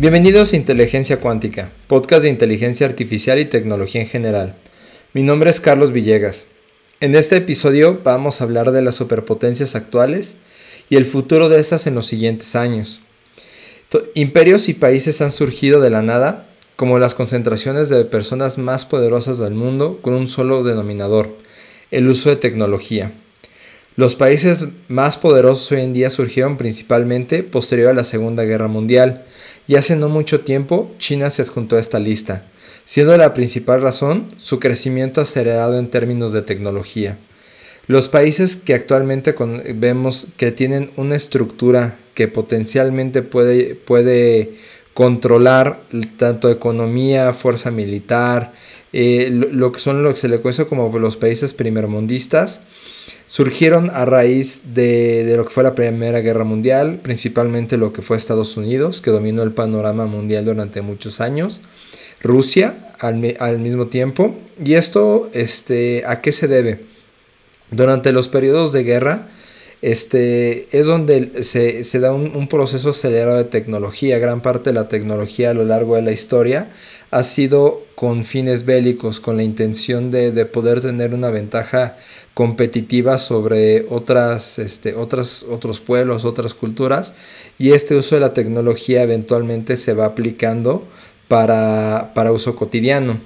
Bienvenidos 0.00 0.54
a 0.54 0.56
Inteligencia 0.56 1.20
Cuántica, 1.20 1.72
podcast 1.86 2.22
de 2.22 2.30
inteligencia 2.30 2.86
artificial 2.86 3.38
y 3.38 3.44
tecnología 3.44 4.00
en 4.00 4.06
general. 4.06 4.56
Mi 5.12 5.22
nombre 5.22 5.50
es 5.50 5.60
Carlos 5.60 5.92
Villegas. 5.92 6.46
En 7.00 7.14
este 7.14 7.36
episodio 7.36 8.00
vamos 8.02 8.40
a 8.40 8.44
hablar 8.44 8.72
de 8.72 8.80
las 8.80 8.94
superpotencias 8.94 9.76
actuales 9.76 10.36
y 10.88 10.96
el 10.96 11.04
futuro 11.04 11.50
de 11.50 11.60
estas 11.60 11.86
en 11.86 11.96
los 11.96 12.06
siguientes 12.06 12.56
años. 12.56 13.02
Imperios 14.14 14.70
y 14.70 14.72
países 14.72 15.20
han 15.20 15.32
surgido 15.32 15.82
de 15.82 15.90
la 15.90 16.00
nada 16.00 16.48
como 16.76 16.98
las 16.98 17.12
concentraciones 17.12 17.90
de 17.90 18.02
personas 18.06 18.56
más 18.56 18.86
poderosas 18.86 19.38
del 19.38 19.52
mundo 19.52 19.98
con 20.00 20.14
un 20.14 20.26
solo 20.26 20.62
denominador, 20.62 21.36
el 21.90 22.08
uso 22.08 22.30
de 22.30 22.36
tecnología. 22.36 23.12
Los 23.96 24.14
países 24.14 24.68
más 24.88 25.18
poderosos 25.18 25.70
hoy 25.72 25.80
en 25.80 25.92
día 25.92 26.10
surgieron 26.10 26.56
principalmente 26.56 27.42
posterior 27.42 27.90
a 27.90 27.94
la 27.94 28.04
Segunda 28.04 28.44
Guerra 28.44 28.68
Mundial, 28.68 29.24
y 29.66 29.76
hace 29.76 29.96
no 29.96 30.08
mucho 30.08 30.40
tiempo 30.40 30.92
China 30.98 31.30
se 31.30 31.42
adjuntó 31.42 31.76
a 31.76 31.80
esta 31.80 31.98
lista, 31.98 32.44
siendo 32.84 33.16
la 33.16 33.34
principal 33.34 33.82
razón 33.82 34.28
su 34.36 34.58
crecimiento 34.58 35.20
acelerado 35.20 35.78
en 35.78 35.90
términos 35.90 36.32
de 36.32 36.42
tecnología. 36.42 37.18
Los 37.86 38.08
países 38.08 38.56
que 38.56 38.74
actualmente 38.74 39.34
vemos 39.74 40.28
que 40.36 40.52
tienen 40.52 40.92
una 40.96 41.16
estructura 41.16 41.96
que 42.14 42.28
potencialmente 42.28 43.22
puede, 43.22 43.74
puede 43.74 44.54
controlar 44.94 45.80
tanto 46.16 46.50
economía, 46.50 47.32
fuerza 47.32 47.70
militar, 47.70 48.52
eh, 48.92 49.28
lo, 49.30 49.72
que 49.72 49.80
son 49.80 50.02
lo 50.02 50.10
que 50.10 50.20
se 50.20 50.28
le 50.28 50.40
conoce 50.40 50.66
como 50.66 50.96
los 50.98 51.16
países 51.16 51.54
primermundistas, 51.54 52.62
surgieron 53.26 53.90
a 53.90 54.04
raíz 54.04 54.74
de, 54.74 55.34
lo 55.36 55.44
que 55.44 55.50
fue 55.50 55.62
la 55.62 55.74
Primera 55.74 56.20
Guerra 56.20 56.44
Mundial, 56.44 57.00
principalmente 57.02 57.76
lo 57.76 57.92
que 57.92 58.02
fue 58.02 58.16
Estados 58.16 58.56
Unidos, 58.56 59.00
que 59.00 59.10
dominó 59.10 59.42
el 59.42 59.52
panorama 59.52 60.06
mundial 60.06 60.44
durante 60.44 60.82
muchos 60.82 61.20
años, 61.20 61.62
Rusia 62.22 62.92
al, 62.98 63.36
al 63.40 63.58
mismo 63.58 63.86
tiempo, 63.86 64.36
y 64.62 64.74
esto 64.74 65.30
este, 65.32 66.02
¿a 66.06 66.20
qué 66.20 66.32
se 66.32 66.48
debe? 66.48 66.84
Durante 67.70 68.12
los 68.12 68.28
periodos 68.28 68.72
de 68.72 68.84
guerra, 68.84 69.28
este, 69.82 70.68
es 70.78 70.86
donde 70.86 71.42
se, 71.42 72.00
da 72.00 72.12
un, 72.12 72.48
proceso 72.48 72.90
acelerado 72.90 73.38
de 73.38 73.44
tecnología. 73.44 74.18
Gran 74.18 74.42
parte 74.42 74.70
de 74.70 74.74
la 74.74 74.88
tecnología 74.88 75.50
a 75.50 75.54
lo 75.54 75.64
largo 75.64 75.96
de 75.96 76.02
la 76.02 76.12
historia 76.12 76.70
ha 77.10 77.22
sido 77.22 77.82
con 77.94 78.24
fines 78.24 78.66
bélicos, 78.66 79.20
con 79.20 79.36
la 79.38 79.42
intención 79.42 80.10
de, 80.10 80.44
poder 80.44 80.82
tener 80.82 81.14
una 81.14 81.30
ventaja 81.30 81.96
competitiva 82.34 83.18
sobre 83.18 83.86
otras, 83.88 84.58
este, 84.58 84.94
otras, 84.94 85.44
otros 85.44 85.80
pueblos, 85.80 86.24
otras 86.26 86.52
culturas. 86.52 87.14
Y 87.58 87.72
este 87.72 87.94
uso 87.94 88.16
de 88.16 88.20
la 88.20 88.34
tecnología 88.34 89.02
eventualmente 89.02 89.78
se 89.78 89.94
va 89.94 90.04
aplicando 90.04 90.86
para, 91.28 92.32
uso 92.32 92.54
cotidiano. 92.54 93.18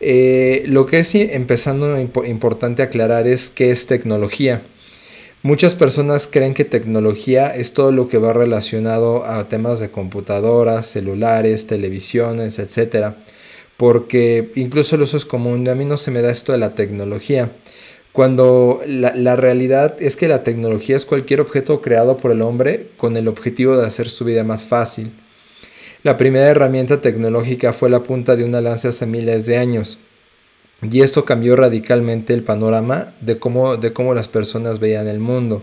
Eh, 0.00 0.64
lo 0.66 0.86
que 0.86 1.00
es 1.00 1.14
empezando 1.14 1.98
importante 1.98 2.82
aclarar 2.82 3.26
es 3.26 3.48
qué 3.50 3.70
es 3.72 3.86
tecnología. 3.86 4.62
Muchas 5.44 5.74
personas 5.74 6.28
creen 6.30 6.54
que 6.54 6.64
tecnología 6.64 7.48
es 7.48 7.74
todo 7.74 7.90
lo 7.90 8.06
que 8.06 8.18
va 8.18 8.32
relacionado 8.32 9.24
a 9.24 9.48
temas 9.48 9.80
de 9.80 9.90
computadoras, 9.90 10.86
celulares, 10.86 11.66
televisiones, 11.66 12.60
etc. 12.60 13.14
Porque 13.76 14.52
incluso 14.54 14.94
el 14.94 15.02
uso 15.02 15.16
es 15.16 15.24
común, 15.24 15.68
a 15.68 15.74
mí 15.74 15.84
no 15.84 15.96
se 15.96 16.12
me 16.12 16.22
da 16.22 16.30
esto 16.30 16.52
de 16.52 16.58
la 16.58 16.76
tecnología. 16.76 17.50
Cuando 18.12 18.82
la, 18.86 19.16
la, 19.16 19.34
realidad 19.34 19.96
es 20.00 20.14
que 20.14 20.28
la 20.28 20.44
tecnología 20.44 20.96
es 20.96 21.06
cualquier 21.06 21.40
objeto 21.40 21.80
creado 21.80 22.18
por 22.18 22.30
el 22.30 22.42
hombre 22.42 22.90
con 22.96 23.16
el 23.16 23.26
objetivo 23.26 23.76
de 23.76 23.86
hacer 23.86 24.10
su 24.10 24.24
vida 24.24 24.44
más 24.44 24.62
fácil. 24.62 25.10
La 26.04 26.16
primera 26.16 26.50
herramienta 26.50 27.00
tecnológica 27.00 27.72
fue 27.72 27.90
la 27.90 28.04
punta 28.04 28.36
de 28.36 28.44
una 28.44 28.60
lanza 28.60 28.90
hace 28.90 29.06
miles 29.06 29.46
de 29.46 29.56
años. 29.56 29.98
Y 30.90 31.00
esto 31.02 31.24
cambió 31.24 31.54
radicalmente 31.54 32.34
el 32.34 32.42
panorama 32.42 33.14
de 33.20 33.38
cómo, 33.38 33.76
de 33.76 33.92
cómo 33.92 34.14
las 34.14 34.28
personas 34.28 34.80
veían 34.80 35.06
el 35.06 35.20
mundo. 35.20 35.62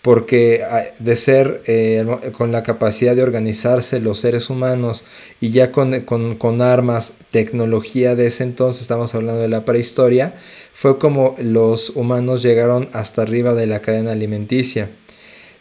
Porque 0.00 0.62
ah, 0.70 0.84
de 0.98 1.16
ser 1.16 1.62
eh, 1.66 2.04
con 2.32 2.52
la 2.52 2.62
capacidad 2.62 3.16
de 3.16 3.22
organizarse 3.22 4.00
los 4.00 4.20
seres 4.20 4.50
humanos 4.50 5.04
y 5.40 5.50
ya 5.50 5.72
con, 5.72 6.00
con, 6.02 6.62
armas, 6.62 7.14
tecnología 7.30 8.14
de 8.14 8.26
ese 8.26 8.44
entonces, 8.44 8.82
estamos 8.82 9.14
hablando 9.14 9.40
de 9.40 9.48
la 9.48 9.64
prehistoria, 9.64 10.34
fue 10.72 10.98
como 10.98 11.34
los 11.38 11.90
humanos 11.90 12.42
llegaron 12.42 12.88
hasta 12.92 13.22
arriba 13.22 13.54
de 13.54 13.66
la 13.66 13.80
cadena 13.80 14.12
alimenticia. 14.12 14.90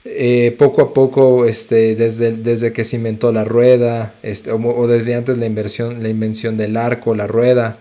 Eh, 0.06 0.54
poco 0.58 0.82
a 0.82 0.94
poco, 0.94 1.46
este, 1.46 1.96
desde, 1.96 2.34
desde 2.34 2.74
que 2.74 2.84
se 2.84 2.98
inventó 2.98 3.32
la 3.32 3.46
rueda, 3.46 4.16
este, 4.24 4.52
o, 4.52 4.88
desde 4.88 5.16
antes 5.16 5.38
la, 5.38 5.48
la 5.48 6.10
invención 6.10 6.58
del 6.58 6.76
arco, 6.76 7.16
la 7.16 7.28
rueda, 7.28 7.80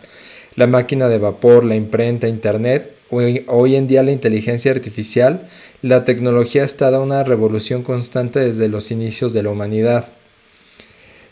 la 0.57 0.67
máquina 0.67 1.09
de 1.09 1.19
vapor, 1.19 1.65
la 1.65 1.77
imprenta, 1.77 2.29
internet, 2.29 2.95
hoy, 3.11 3.45
hoy 3.49 3.77
en 3.77 3.87
día 3.87 4.03
la 4.03 4.13
inteligencia 4.13 4.71
artificial, 4.71 5.49
la 5.83 6.05
tecnología 6.05 6.65
está 6.65 6.91
dando 6.91 7.07
una 7.07 7.25
revolución 7.25 7.83
constante 7.83 8.41
desde 8.41 8.69
los 8.69 8.91
inicios 8.91 9.33
de 9.33 9.43
la 9.43 9.51
humanidad. 9.51 10.09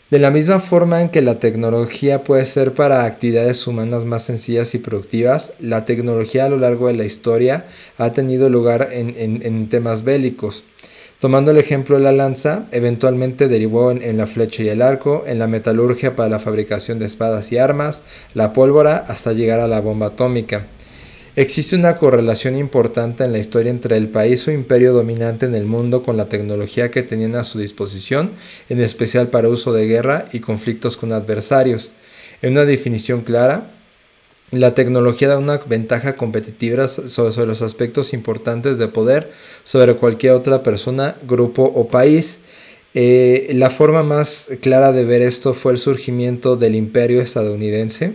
De 0.09 0.19
la 0.19 0.29
misma 0.29 0.59
forma 0.59 1.01
en 1.01 1.07
que 1.07 1.21
la 1.21 1.39
tecnología 1.39 2.25
puede 2.25 2.45
ser 2.45 2.73
para 2.73 3.05
actividades 3.05 3.65
humanas 3.65 4.03
más 4.03 4.23
sencillas 4.23 4.75
y 4.75 4.79
productivas, 4.79 5.53
la 5.59 5.85
tecnología 5.85 6.45
a 6.45 6.49
lo 6.49 6.57
largo 6.57 6.87
de 6.87 6.95
la 6.95 7.05
historia 7.05 7.65
ha 7.97 8.11
tenido 8.11 8.49
lugar 8.49 8.89
en, 8.91 9.15
en 9.17 9.69
temas 9.69 10.03
bélicos. 10.03 10.65
Tomando 11.21 11.51
el 11.51 11.57
ejemplo 11.57 11.97
de 11.97 12.01
la 12.01 12.11
lanza, 12.11 12.65
eventualmente 12.71 13.47
derivó 13.47 13.91
en, 13.91 14.17
la 14.17 14.25
flecha 14.25 14.63
y 14.63 14.69
el 14.69 14.81
arco, 14.81 15.23
en 15.27 15.37
la 15.37 15.45
metalurgia 15.45 16.15
para 16.15 16.29
la 16.29 16.39
fabricación 16.39 16.97
de 16.97 17.05
espadas 17.05 17.51
y 17.51 17.59
armas, 17.59 18.01
la 18.33 18.53
pólvora, 18.53 19.05
hasta 19.07 19.31
llegar 19.31 19.59
a 19.59 19.67
la 19.67 19.81
bomba 19.81 20.07
atómica. 20.07 20.65
Existe 21.35 21.75
una 21.75 21.97
correlación 21.97 22.57
importante 22.57 23.23
en 23.23 23.33
la 23.33 23.37
historia 23.37 23.69
entre 23.69 23.97
el 23.97 24.09
país 24.09 24.47
o 24.47 24.51
imperio 24.51 24.93
dominante 24.93 25.45
en 25.45 25.53
el 25.53 25.65
mundo 25.65 26.01
con 26.01 26.17
la 26.17 26.27
tecnología 26.27 26.89
que 26.89 27.03
tenían 27.03 27.35
a 27.35 27.43
su 27.43 27.59
disposición, 27.59 28.31
en 28.67 28.81
especial 28.81 29.27
para 29.27 29.47
uso 29.47 29.73
de 29.73 29.85
guerra 29.85 30.25
y 30.33 30.39
conflictos 30.39 30.97
con 30.97 31.13
adversarios. 31.13 31.91
En 32.41 32.53
una 32.53 32.65
definición 32.65 33.21
clara, 33.21 33.69
la 34.51 34.75
tecnología 34.75 35.29
da 35.29 35.37
una 35.37 35.57
ventaja 35.59 36.17
competitiva 36.17 36.87
sobre, 36.87 37.45
los 37.45 37.61
aspectos 37.61 38.13
importantes 38.13 38.77
de 38.77 38.89
poder 38.89 39.31
sobre 39.63 39.95
cualquier 39.95 40.33
otra 40.33 40.61
persona, 40.61 41.15
grupo 41.25 41.63
o 41.63 41.87
país. 41.87 42.41
Eh, 42.93 43.49
la 43.53 43.69
forma 43.69 44.03
más 44.03 44.49
clara 44.59 44.91
de 44.91 45.05
ver 45.05 45.21
esto 45.21 45.53
fue 45.53 45.71
el 45.71 45.77
surgimiento 45.77 46.57
del 46.57 46.75
imperio 46.75 47.21
estadounidense. 47.21 48.13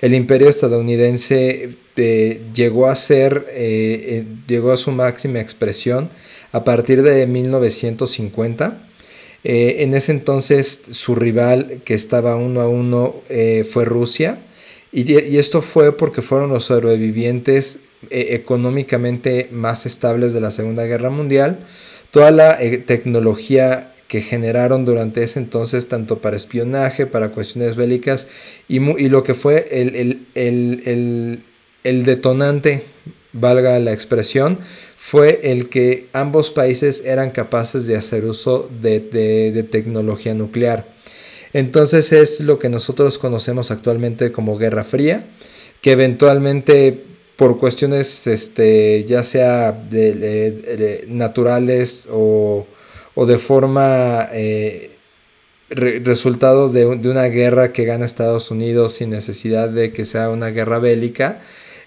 El 0.00 0.14
imperio 0.14 0.48
estadounidense 0.48 1.70
eh, 1.96 2.40
llegó 2.54 2.86
a 2.86 2.94
ser, 2.94 3.46
eh, 3.50 4.24
llegó 4.46 4.70
a 4.70 4.76
su 4.76 4.92
máxima 4.92 5.40
expresión 5.40 6.10
a 6.52 6.62
partir 6.62 7.02
de 7.02 7.26
1950. 7.26 8.88
en 9.44 9.94
ese 9.94 10.12
entonces 10.12 10.82
su 10.92 11.16
rival 11.16 11.80
que 11.84 11.94
estaba 11.94 12.36
uno 12.36 12.60
a 12.60 12.68
uno 12.68 13.16
fue 13.68 13.84
Rusia 13.84 14.38
y, 14.92 15.38
esto 15.38 15.62
fue 15.62 15.96
porque 15.96 16.20
fueron 16.20 16.50
los 16.50 16.66
sobrevivientes 16.66 17.80
eh, 18.10 18.28
económicamente 18.30 19.48
más 19.50 19.86
estables 19.86 20.34
de 20.34 20.40
la 20.40 20.50
Segunda 20.50 20.84
Guerra 20.84 21.08
Mundial. 21.08 21.66
Toda 22.10 22.30
la 22.30 22.62
eh, 22.62 22.76
tecnología 22.78 23.92
que 24.06 24.20
generaron 24.20 24.84
durante 24.84 25.22
ese 25.22 25.38
entonces, 25.38 25.88
tanto 25.88 26.18
para 26.18 26.36
espionaje, 26.36 27.06
para 27.06 27.30
cuestiones 27.30 27.76
bélicas, 27.76 28.28
y, 28.68 28.76
y 28.76 29.08
lo 29.08 29.22
que 29.22 29.32
fue 29.32 29.66
el, 29.70 30.26
el, 30.34 32.04
detonante, 32.04 32.82
valga 33.32 33.78
la 33.78 33.94
expresión, 33.94 34.58
fue 34.98 35.40
el 35.44 35.70
que 35.70 36.08
ambos 36.12 36.50
países 36.50 37.02
eran 37.06 37.30
capaces 37.30 37.86
de 37.86 37.96
hacer 37.96 38.26
uso 38.26 38.68
de, 38.82 39.00
de 39.00 39.62
tecnología 39.62 40.34
nuclear. 40.34 40.92
Entonces 41.52 42.12
es 42.12 42.40
lo 42.40 42.58
que 42.58 42.68
nosotros 42.68 43.18
conocemos 43.18 43.70
actualmente 43.70 44.32
como 44.32 44.56
Guerra 44.56 44.84
Fría, 44.84 45.26
que 45.80 45.92
eventualmente 45.92 47.04
por 47.36 47.58
cuestiones 47.58 48.26
este, 48.26 49.04
ya 49.04 49.24
sea 49.24 49.72
de, 49.72 51.04
naturales 51.08 52.08
o, 52.10 52.66
de 53.16 53.38
forma 53.38 54.28
eh, 54.32 54.92
resultado 55.70 56.68
de, 56.68 56.86
una 56.86 57.24
guerra 57.24 57.72
que 57.72 57.84
gana 57.84 58.04
Estados 58.04 58.50
Unidos 58.50 58.92
sin 58.92 59.10
necesidad 59.10 59.68
de 59.68 59.92
que 59.92 60.04
sea 60.04 60.30
una 60.30 60.48
guerra 60.48 60.78
bélica, 60.78 61.40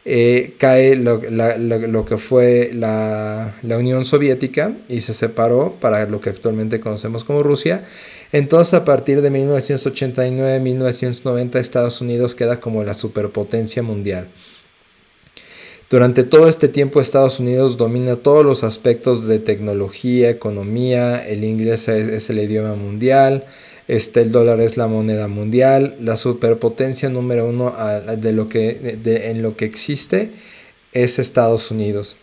eh, 0.07 0.53
cae 0.59 0.95
lo, 0.95 1.21
lo, 1.29 2.05
que 2.05 2.17
fue 2.17 2.71
la, 2.73 3.55
la, 3.63 3.77
Unión 3.77 4.05
Soviética 4.05 4.73
y 4.87 5.01
se 5.01 5.15
separó 5.15 5.77
para 5.81 6.05
lo 6.05 6.21
que 6.21 6.29
actualmente 6.29 6.79
conocemos 6.79 7.23
como 7.23 7.41
Rusia. 7.41 7.85
Entonces 8.31 8.73
a 8.73 8.85
partir 8.85 9.21
de 9.21 9.31
1989-1990 9.31 11.55
Estados 11.55 12.01
Unidos 12.01 12.35
queda 12.35 12.59
como 12.59 12.83
la 12.83 12.93
superpotencia 12.93 13.81
mundial. 13.83 14.27
Durante 15.89 16.23
todo 16.23 16.47
este 16.47 16.67
tiempo 16.67 16.99
Estados 16.99 17.39
Unidos 17.39 17.77
domina 17.77 18.15
todos 18.15 18.43
los 18.43 18.63
aspectos 18.63 19.27
de 19.27 19.37
tecnología, 19.37 20.31
economía, 20.31 21.23
el 21.25 21.43
inglés 21.43 21.87
es, 21.87 22.29
el 22.31 22.39
idioma 22.39 22.73
mundial, 22.73 23.45
este, 23.87 24.21
el 24.21 24.31
dólar 24.31 24.61
es 24.61 24.77
la 24.77 24.87
moneda 24.87 25.27
mundial, 25.27 25.95
la 25.99 26.17
superpotencia 26.17 27.09
número 27.09 27.47
uno 27.47 27.71
de 28.17 28.31
lo 28.31 28.47
que, 28.47 28.97
en 29.05 29.43
lo 29.43 29.55
que 29.55 29.65
existe 29.65 30.31
es 30.91 31.19
Estados 31.19 31.69
Unidos. 31.69 32.17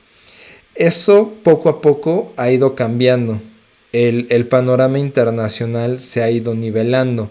Eso 0.74 1.32
poco 1.44 1.68
a 1.68 1.80
poco 1.80 2.32
ha 2.36 2.50
ido 2.50 2.74
cambiando. 2.74 3.40
El, 3.92 4.26
el, 4.30 4.46
panorama 4.46 4.98
internacional 4.98 5.98
se 5.98 6.22
ha 6.22 6.30
ido 6.30 6.54
nivelando. 6.54 7.30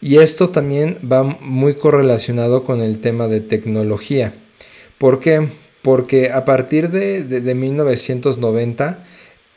Y 0.00 0.18
esto 0.18 0.50
también 0.50 0.98
va 1.10 1.22
muy 1.22 1.74
correlacionado 1.74 2.64
con 2.64 2.80
el 2.80 3.00
tema 3.00 3.28
de 3.28 3.40
tecnología. 3.40 4.34
¿Por 4.98 5.20
qué? 5.20 5.48
Porque 5.82 6.30
a 6.30 6.44
partir 6.44 6.90
de, 6.90 7.22
de, 7.22 7.54
1990 7.54 9.04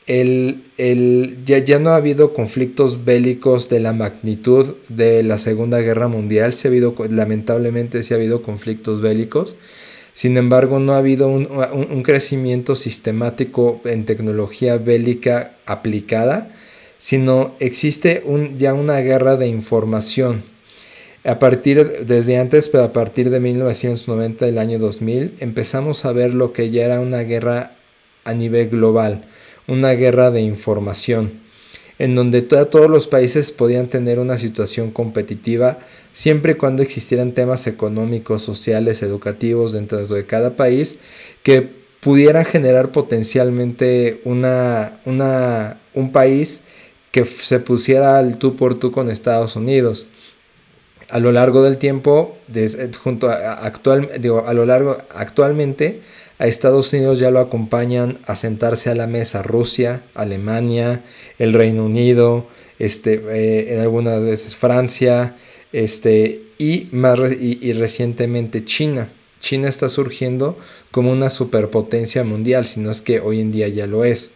el, 0.07 0.63
el, 0.77 1.39
ya, 1.45 1.59
ya, 1.59 1.80
no 1.80 1.91
ha 1.91 1.95
habido 1.95 2.33
conflictos 2.33 3.06
bélicos 3.06 3.69
de 3.69 3.80
la 3.80 3.94
magnitud 3.94 4.75
de 4.89 5.24
la 5.24 5.38
Segunda 5.38 5.80
Guerra 5.80 6.07
Mundial. 6.07 6.53
ha 6.63 6.68
habido, 6.68 6.95
lamentablemente 7.09 8.01
sí 8.03 8.13
ha 8.13 8.18
habido 8.18 8.42
conflictos 8.42 9.01
bélicos. 9.01 9.56
Sin 10.19 10.36
embargo, 10.36 10.80
no 10.80 10.95
ha 10.95 10.98
habido 10.98 11.30
un, 11.30 12.04
crecimiento 12.04 12.75
sistemático 12.75 13.80
en 13.86 14.04
tecnología 14.04 14.75
bélica 14.75 15.54
aplicada, 15.66 16.54
sino 16.98 17.56
existe 17.62 18.21
ya 18.57 18.74
una 18.74 18.98
guerra 18.98 19.38
de 19.38 19.48
información. 19.48 20.44
A 21.24 21.39
partir, 21.39 22.06
desde 22.06 22.38
antes, 22.38 22.68
pero 22.68 22.83
a 22.83 22.92
partir 22.92 23.30
de 23.30 23.39
1990, 23.39 24.45
del 24.45 24.57
año 24.57 24.77
2000, 24.77 25.36
empezamos 25.39 26.04
a 26.04 26.12
ver 26.12 26.33
lo 26.33 26.51
que 26.51 26.69
ya 26.69 26.83
era 26.83 27.00
una 27.00 27.19
guerra 27.19 27.71
a 28.25 28.33
nivel 28.33 28.68
global, 28.68 29.24
una 29.68 29.92
guerra 29.92 30.31
de 30.31 30.42
información 30.42 31.49
en 32.00 32.16
donde 32.16 32.42
todos 32.42 32.90
los 32.90 33.07
países 33.07 33.51
podían 33.51 33.88
tener 33.90 34.19
una 34.19 34.38
situación 34.38 34.90
competitiva 34.90 35.80
siempre 36.13 36.54
y 36.54 36.56
cuando 36.56 36.81
existieran 36.81 37.34
temas 37.34 37.68
económicos, 37.68 38.42
sociales, 38.42 39.04
educativos 39.04 39.74
dentro 39.74 40.07
de 40.07 40.25
cada 40.25 40.56
país 40.56 40.98
que 41.44 41.69
pudieran 42.00 42.46
generar 42.46 42.92
potencialmente 42.94 44.22
una, 44.24 45.00
una, 45.06 45.78
un 45.94 46.13
país 46.13 46.62
que 47.12 47.25
se 47.25 47.60
pusiera 47.60 48.18
al 48.18 48.38
tú 48.38 48.56
por 48.56 48.80
tú 48.80 48.92
con 48.92 49.10
Estados 49.10 49.57
Unidos. 49.57 50.07
A 51.10 51.19
lo 51.19 51.31
largo 51.31 51.63
del 51.63 51.78
tiempo, 51.78 52.38
junto 53.04 53.30
a, 53.30 53.54
actual, 53.54 54.10
a 54.45 54.54
lo 54.54 54.66
largo 54.66 54.98
actualmente, 55.13 56.02
a 56.39 56.47
Estados 56.47 56.94
Unidos 56.94 57.19
ya 57.19 57.31
lo 57.31 57.39
acompañan 57.39 58.19
a 58.25 58.36
sentarse 58.36 58.89
a 58.89 58.95
la 58.95 59.07
mesa 59.07 59.44
Rusia, 59.44 60.03
Alemania, 60.15 61.03
el 61.38 61.51
Reino 61.51 61.86
Unido, 61.86 62.47
este, 62.80 63.15
eh, 63.15 63.74
en 63.74 63.81
algunas 63.81 64.21
veces 64.21 64.56
Francia, 64.56 65.36
este, 65.74 66.44
y, 66.57 66.88
más 66.94 67.19
y, 67.19 67.74
recientemente 67.74 68.63
China. 68.63 69.09
China 69.41 69.68
está 69.68 69.89
surgiendo 69.89 70.57
como 70.91 71.12
una 71.12 71.30
superpotencia 71.30 72.24
mundial, 72.24 72.65
si 72.65 72.80
no 72.80 72.89
es 72.89 73.01
que 73.01 73.19
hoy 73.19 73.42
en 73.42 73.51
día 73.51 73.68
ya 73.68 73.85
lo 73.85 74.06
es. 74.06 74.31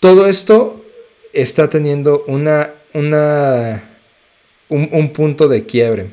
Todo 0.00 0.26
esto 0.26 0.82
está 1.34 1.68
teniendo 1.68 2.24
una, 2.26 2.72
una, 2.94 3.96
un 4.70 5.12
punto 5.12 5.48
de 5.48 5.66
quiebre, 5.66 6.10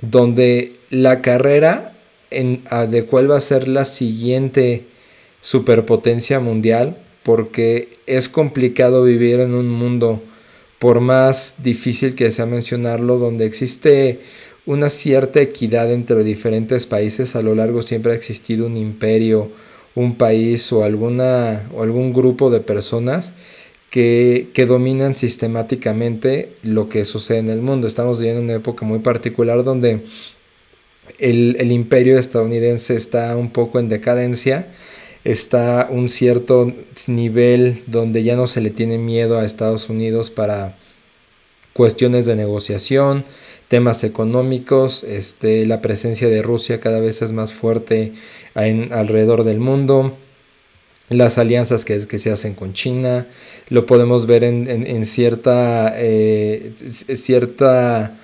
donde 0.00 0.76
la 0.90 1.22
carrera 1.22 1.93
de 2.88 3.04
cuál 3.04 3.30
va 3.30 3.36
a 3.36 3.40
ser 3.40 3.68
la 3.68 3.84
siguiente 3.84 4.84
superpotencia 5.40 6.40
mundial, 6.40 6.98
porque 7.22 7.90
es 8.06 8.28
complicado 8.28 9.04
vivir 9.04 9.40
en 9.40 9.54
un 9.54 9.68
mundo, 9.68 10.22
por 10.78 11.00
más 11.00 11.62
difícil 11.62 12.14
que 12.14 12.30
sea 12.30 12.46
mencionarlo, 12.46 13.18
donde 13.18 13.46
existe 13.46 14.20
una 14.66 14.90
cierta 14.90 15.40
equidad 15.40 15.92
entre 15.92 16.24
diferentes 16.24 16.86
países. 16.86 17.36
A 17.36 17.42
lo 17.42 17.54
largo 17.54 17.82
siempre 17.82 18.12
ha 18.12 18.14
existido 18.14 18.66
un 18.66 18.76
imperio, 18.76 19.50
un 19.94 20.16
país 20.16 20.72
o, 20.72 20.84
alguna, 20.84 21.68
o 21.74 21.82
algún 21.82 22.12
grupo 22.12 22.50
de 22.50 22.60
personas 22.60 23.34
que, 23.90 24.48
que, 24.52 24.66
dominan 24.66 25.14
sistemáticamente 25.14 26.54
lo 26.62 26.88
que 26.88 27.04
sucede 27.04 27.38
en 27.38 27.48
el 27.48 27.62
mundo. 27.62 27.86
Estamos 27.86 28.18
viviendo 28.18 28.42
una 28.42 28.54
época 28.54 28.84
muy 28.84 28.98
particular 28.98 29.62
donde 29.62 30.02
el, 31.18 31.72
imperio 31.72 32.18
estadounidense 32.18 32.96
está 32.96 33.36
un 33.36 33.50
poco 33.50 33.78
en 33.78 33.88
decadencia, 33.88 34.68
está 35.24 35.88
un 35.90 36.08
cierto 36.08 36.72
nivel 37.06 37.82
donde 37.86 38.22
ya 38.22 38.36
no 38.36 38.46
se 38.46 38.60
le 38.60 38.70
tiene 38.70 38.98
miedo 38.98 39.38
a 39.38 39.44
Estados 39.44 39.88
Unidos 39.88 40.30
para 40.30 40.76
cuestiones 41.72 42.26
de 42.26 42.36
negociación, 42.36 43.24
temas 43.68 44.04
económicos, 44.04 45.02
este, 45.04 45.66
la 45.66 45.80
presencia 45.80 46.28
de 46.28 46.42
Rusia 46.42 46.80
cada 46.80 47.00
vez 47.00 47.22
es 47.22 47.32
más 47.32 47.52
fuerte 47.52 48.12
en, 48.54 48.92
alrededor 48.92 49.44
del 49.44 49.58
mundo, 49.58 50.16
las 51.08 51.36
alianzas 51.36 51.84
que, 51.84 52.06
que, 52.06 52.18
se 52.18 52.30
hacen 52.30 52.54
con 52.54 52.72
China, 52.72 53.26
lo 53.68 53.86
podemos 53.86 54.26
ver 54.26 54.44
en, 54.44 55.04
cierta, 55.04 55.92
eh, 55.96 56.72
cierta 56.76 58.18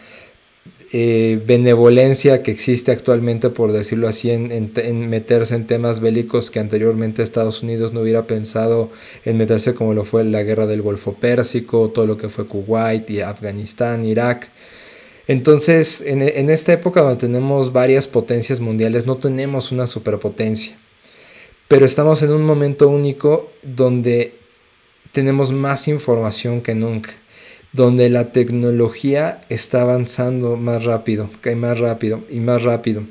eh, 0.93 1.41
benevolencia 1.47 2.43
que 2.43 2.51
existe 2.51 2.91
actualmente, 2.91 3.51
por 3.51 3.71
decirlo 3.71 4.09
así, 4.09 4.33
en, 4.33 5.09
meterse 5.09 5.55
en 5.55 5.69
temas 5.69 6.01
bélicos 6.01 6.51
que 6.51 6.59
anteriormente 6.59 7.23
Estados 7.23 7.63
Unidos 7.63 7.93
no 7.93 8.01
hubiera 8.01 8.27
pensado 8.27 8.91
en 9.25 9.37
meterse 9.37 9.75
como 9.75 9.95
lo 9.95 10.05
fue 10.05 10.25
la 10.25 10.43
guerra 10.43 10.67
del 10.67 10.83
Golfo 10.83 11.15
Pérsico, 11.15 11.91
todo 11.91 12.07
lo 12.07 12.17
que 12.17 12.29
fue 12.29 12.49
Kuwait 12.49 13.09
y 13.09 13.21
Afganistán, 13.21 14.05
Irak. 14.05 14.49
Entonces, 15.29 16.01
en, 16.01 16.23
en 16.23 16.51
esta 16.51 16.73
época 16.73 17.03
donde 17.03 17.21
tenemos 17.21 17.73
varias 17.73 18.09
potencias 18.09 18.59
mundiales, 18.59 19.07
no 19.07 19.17
tenemos 19.17 19.71
una 19.71 19.87
superpotencia, 19.87 20.77
pero 21.69 21.87
estamos 21.87 22.21
en 22.23 22.33
un 22.33 22.43
momento 22.43 22.89
único 22.89 23.53
donde 23.63 24.35
tenemos 25.13 25.53
más 25.53 25.87
información 25.87 26.63
que 26.63 26.75
nunca 26.75 27.11
donde 27.73 28.09
la 28.09 28.33
tecnología 28.33 29.43
está 29.49 29.83
avanzando 29.83 30.57
más 30.57 30.85
rápido, 30.85 31.31
que 31.43 31.55
más 31.55 31.79
rápido 31.79 32.23
y 32.31 32.41
más 32.41 32.63
rápido. 32.63 33.05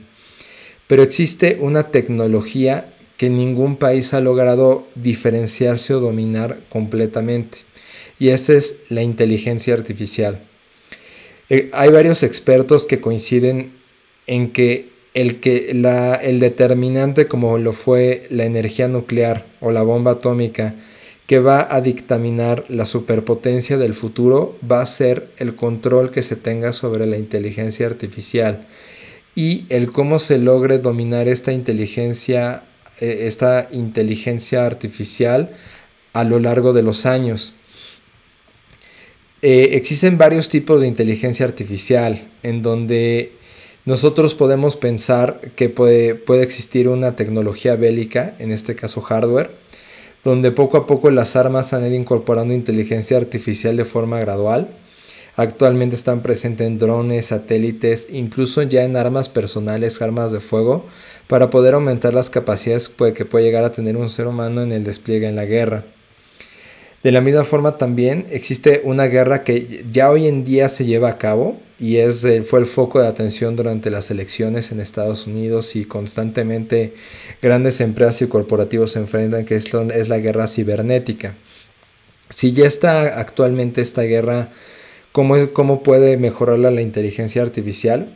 Pero 0.88 1.04
existe 1.04 1.58
una 1.60 1.92
tecnología 1.92 2.94
que 3.16 3.30
ningún 3.30 3.76
país 3.76 4.14
ha 4.14 4.22
logrado 4.22 4.88
diferenciarse 4.96 5.94
o 5.94 6.00
dominar 6.00 6.60
completamente. 6.70 7.60
Y 8.18 8.30
esa 8.30 8.54
es 8.54 8.84
la 8.90 9.02
inteligencia 9.02 9.74
artificial. 9.74 10.42
Eh, 11.50 11.70
hay 11.74 11.90
varios 11.90 12.24
expertos 12.24 12.86
que 12.86 13.02
coinciden 13.02 13.74
en 14.28 14.52
que 14.52 14.90
el, 15.14 15.40
que 15.40 15.74
la, 15.74 16.16
el 16.16 16.40
determinante 16.40 17.28
como 17.28 17.58
lo 17.58 17.74
fue 17.74 18.28
la 18.30 18.46
energía 18.46 18.88
nuclear 18.88 19.46
o 19.60 19.72
la 19.72 19.82
bomba 19.82 20.12
atómica 20.12 20.76
que 21.30 21.38
va 21.38 21.68
a 21.70 21.80
dictaminar 21.80 22.66
la 22.70 22.86
superpotencia 22.86 23.78
del 23.78 23.94
futuro 23.94 24.58
va 24.70 24.82
a 24.82 24.86
ser 24.88 25.30
el 25.38 25.56
control 25.56 26.10
que 26.10 26.24
se 26.24 26.36
tenga 26.36 26.74
sobre 26.74 27.06
la 27.06 27.18
inteligencia 27.18 27.86
artificial 27.86 28.66
y 29.36 29.68
el 29.70 29.92
cómo 29.92 30.18
se 30.18 30.40
logre 30.40 30.80
dominar 30.80 31.28
esta 31.28 31.52
inteligencia, 31.52 32.64
eh, 33.00 33.28
esta 33.28 33.68
inteligencia 33.72 34.66
artificial 34.66 35.52
a 36.14 36.24
lo 36.24 36.40
largo 36.40 36.74
de 36.74 36.82
los 36.82 37.06
años. 37.06 37.54
Eh, 39.44 39.70
existen 39.74 40.18
varios 40.18 40.50
tipos 40.50 40.82
de 40.82 40.88
inteligencia 40.88 41.46
artificial 41.46 42.28
en 42.42 42.64
donde 42.64 43.34
nosotros 43.86 44.34
podemos 44.34 44.78
pensar 44.78 45.42
que 45.56 45.70
puede, 45.70 46.16
puede 46.16 46.42
existir 46.42 46.88
una 46.88 47.16
tecnología 47.16 47.76
bélica, 47.76 48.36
en 48.40 48.52
este 48.52 48.74
caso 48.74 49.02
hardware, 49.02 49.59
donde 50.24 50.52
poco 50.52 50.78
a 50.78 50.88
poco 50.88 51.10
las 51.12 51.36
armas 51.36 51.74
han 51.74 51.86
ido 51.86 51.96
incorporando 51.96 52.54
inteligencia 52.54 53.18
artificial 53.18 53.78
de 53.78 53.86
forma 53.86 54.20
gradual. 54.20 54.70
Actualmente 55.36 55.96
están 55.96 56.22
presentes 56.22 56.68
en 56.68 56.78
drones, 56.78 57.28
satélites, 57.28 58.10
incluso 58.12 58.62
ya 58.64 58.84
en 58.84 58.98
armas 58.98 59.30
personales, 59.30 60.02
armas 60.02 60.32
de 60.32 60.42
fuego, 60.42 60.86
para 61.28 61.50
poder 61.50 61.76
aumentar 61.76 62.14
las 62.14 62.30
capacidades 62.30 62.90
que 62.90 63.26
puede 63.26 63.46
llegar 63.46 63.64
a 63.64 63.72
tener 63.72 63.96
un 63.96 64.10
ser 64.10 64.28
humano 64.28 64.62
en 64.62 64.74
el 64.74 64.84
despliegue 64.84 65.28
en 65.28 65.38
la 65.38 65.46
guerra. 65.46 65.86
De 67.04 67.14
la 67.14 67.22
misma 67.22 67.46
forma 67.46 67.78
también 67.78 68.26
existe 68.30 68.82
una 68.84 69.06
guerra 69.06 69.44
que 69.44 69.86
ya 69.90 70.10
hoy 70.10 70.28
en 70.28 70.44
día 70.44 70.68
se 70.68 70.86
lleva 70.86 71.10
a 71.10 71.18
cabo 71.18 71.58
y 71.80 71.98
es, 71.98 72.26
eh, 72.26 72.42
fue 72.42 72.60
el 72.60 72.66
foco 72.66 73.00
de 73.00 73.08
atención 73.08 73.56
durante 73.56 73.90
las 73.90 74.12
elecciones 74.12 74.74
en 74.74 74.82
Estados 74.82 75.26
Unidos 75.26 75.78
y 75.78 75.86
constantemente 75.86 76.94
grandes 77.42 77.80
empresas 77.80 78.22
y 78.24 78.28
corporativos 78.28 78.92
se 78.92 79.00
enfrentan, 79.00 79.46
que 79.46 79.56
es, 79.56 79.74
es 79.74 80.10
la 80.10 80.18
guerra 80.18 80.48
cibernética. 80.48 81.36
Si 82.30 82.52
ya 82.52 82.68
está 82.68 83.20
actualmente 83.20 83.80
esta 83.80 84.02
guerra, 84.02 84.50
¿cómo, 85.14 85.36
cómo 85.54 85.84
puede 85.84 86.18
mejorarla 86.18 86.70
la 86.70 86.82
inteligencia 86.82 87.42
artificial? 87.42 88.14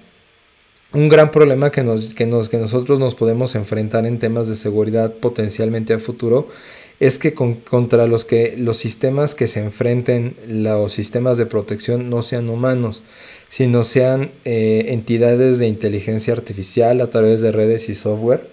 Un 0.91 1.09
gran 1.09 1.31
problema 1.31 1.71
que, 1.71 1.83
nos, 1.83 2.13
que, 2.13 2.27
nos, 2.27 2.49
que 2.49 2.57
nosotros 2.57 2.99
nos 2.99 3.15
podemos 3.15 3.55
enfrentar 3.55 4.05
en 4.05 4.19
temas 4.19 4.49
de 4.49 4.55
seguridad 4.55 5.13
potencialmente 5.13 5.93
a 5.93 5.99
futuro 5.99 6.49
es 7.03 7.19
que 7.19 7.33
contra 7.33 8.07
los 8.07 8.24
que 8.24 8.55
los 8.57 8.77
sistemas 8.77 9.36
que 9.36 9.50
se 9.50 9.60
enfrenten, 9.60 10.38
los 10.48 10.93
sistemas 10.93 11.38
de 11.38 11.45
protección 11.45 12.10
no 12.10 12.22
sean 12.22 12.50
humanos, 12.50 13.03
sino 13.50 13.83
sean 13.83 14.31
eh, 14.45 14.86
entidades 14.88 15.60
de 15.60 15.67
inteligencia 15.67 16.31
artificial 16.31 17.01
a 17.01 17.10
través 17.10 17.41
de 17.41 17.51
redes 17.51 17.89
y 17.89 17.95
software, 17.95 18.48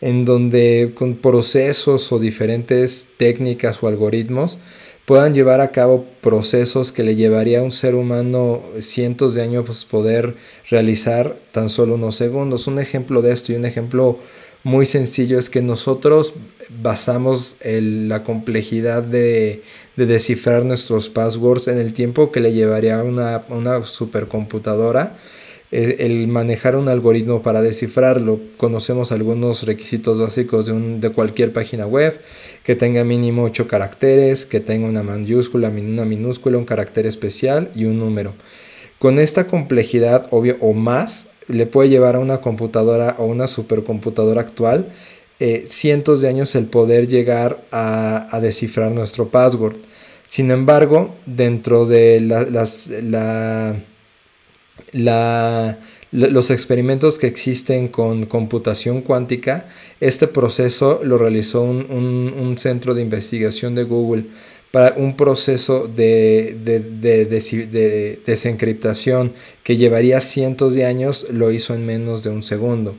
en 0.00 0.24
donde 0.24 0.92
con 0.94 1.16
procesos 1.16 2.12
o 2.12 2.20
diferentes 2.20 3.08
técnicas 3.16 3.82
o 3.82 3.88
algoritmos 3.88 4.58
puedan 5.04 5.34
llevar 5.34 5.60
a 5.60 5.72
cabo 5.72 6.04
procesos 6.20 6.92
que 6.92 7.02
le 7.02 7.16
llevaría 7.16 7.58
a 7.58 7.62
un 7.62 7.72
ser 7.72 7.96
humano 7.96 8.62
cientos 8.78 9.34
de 9.34 9.42
años 9.42 9.64
pues, 9.66 9.84
poder 9.84 10.36
realizar 10.70 11.36
tan 11.50 11.68
solo 11.68 11.96
unos 11.96 12.14
segundos. 12.14 12.68
Un 12.68 12.78
ejemplo 12.78 13.22
de 13.22 13.32
esto 13.32 13.50
y 13.50 13.56
un 13.56 13.64
ejemplo 13.64 14.20
muy 14.64 14.86
sencillo 14.86 15.38
es 15.38 15.50
que 15.50 15.62
nosotros 15.62 16.34
basamos 16.82 17.56
la 17.62 18.24
complejidad 18.24 19.02
de, 19.02 19.62
descifrar 19.96 20.64
nuestros 20.64 21.08
passwords 21.08 21.68
en 21.68 21.78
el 21.78 21.92
tiempo 21.92 22.30
que 22.30 22.40
le 22.40 22.52
llevaría 22.52 23.02
una, 23.02 23.44
una 23.48 23.84
supercomputadora 23.84 25.16
el 25.70 26.28
manejar 26.28 26.76
un 26.76 26.88
algoritmo 26.88 27.42
para 27.42 27.60
descifrarlo. 27.60 28.40
Conocemos 28.56 29.12
algunos 29.12 29.64
requisitos 29.64 30.18
básicos 30.18 30.66
de, 30.66 30.72
de 30.98 31.10
cualquier 31.10 31.52
página 31.52 31.86
web, 31.86 32.20
que 32.64 32.74
tenga 32.74 33.04
mínimo 33.04 33.44
8 33.44 33.68
caracteres, 33.68 34.46
que 34.46 34.60
tenga 34.60 34.88
una 34.88 35.02
mayúscula, 35.02 35.68
una 35.68 36.04
minúscula, 36.04 36.58
un 36.58 36.64
carácter 36.64 37.06
especial 37.06 37.70
y 37.74 37.84
un 37.84 37.98
número. 37.98 38.34
Con 38.98 39.18
esta 39.18 39.46
complejidad, 39.46 40.26
obvio, 40.30 40.56
o 40.60 40.72
más, 40.72 41.28
le 41.48 41.66
puede 41.66 41.88
llevar 41.88 42.16
a 42.16 42.18
una 42.20 42.40
computadora 42.40 43.16
o 43.18 43.24
una 43.24 43.46
supercomputadora 43.46 44.40
actual 44.40 44.92
eh, 45.40 45.64
cientos 45.66 46.20
de 46.20 46.28
años 46.28 46.54
el 46.54 46.66
poder 46.66 47.06
llegar 47.06 47.62
a, 47.70 48.38
descifrar 48.42 48.90
nuestro 48.90 49.28
password. 49.28 49.76
Sin 50.26 50.50
embargo, 50.50 51.14
dentro 51.26 51.86
de 51.86 52.20
las, 52.20 52.90
la 54.92 55.78
los 56.10 56.50
experimentos 56.50 57.18
que 57.18 57.26
existen 57.26 57.88
con 57.88 58.24
computación 58.26 59.02
cuántica, 59.02 59.68
este 60.00 60.26
proceso 60.26 61.00
lo 61.02 61.18
realizó 61.18 61.62
un, 61.62 62.54
centro 62.56 62.94
de 62.94 63.02
investigación 63.02 63.74
de 63.74 63.84
Google 63.84 64.24
para 64.70 64.94
un 64.96 65.16
proceso 65.16 65.88
de, 65.88 66.56
de, 66.62 68.20
desencriptación 68.26 69.32
que 69.62 69.76
llevaría 69.76 70.20
cientos 70.20 70.74
de 70.74 70.84
años, 70.84 71.26
lo 71.30 71.50
hizo 71.50 71.74
en 71.74 71.86
menos 71.86 72.22
de 72.22 72.30
un 72.30 72.42
segundo. 72.42 72.94